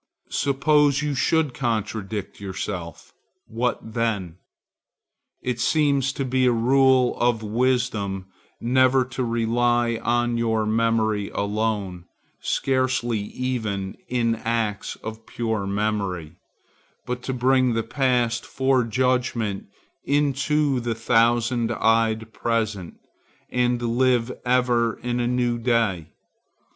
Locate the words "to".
6.13-6.25, 9.05-9.23, 17.21-17.31